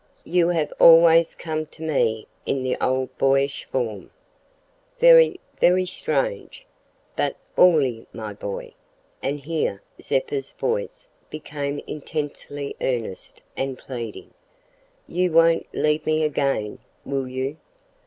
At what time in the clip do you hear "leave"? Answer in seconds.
15.71-16.03